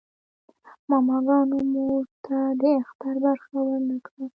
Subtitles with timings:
[0.89, 4.25] ماماګانو مور ته د اختر برخه ورنه کړه.